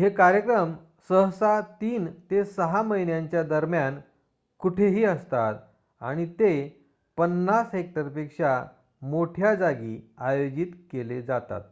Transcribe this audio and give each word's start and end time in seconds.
हे 0.00 0.08
कार्यक्रम 0.10 0.74
सहसा 1.10 1.48
3 1.80 2.04
ते 2.30 2.42
6 2.50 2.82
महिन्यांच्या 2.82 3.42
दरम्यान 3.44 3.98
कुठेही 4.60 5.04
असतात 5.04 5.54
आणि 6.02 6.26
ते 6.34 6.52
50 7.18 7.74
हेक्टरपेक्षा 7.74 8.52
मोठ्या 9.02 9.54
जागी 9.54 9.98
आयोजित 10.20 10.76
केले 10.90 11.20
जातात 11.22 11.62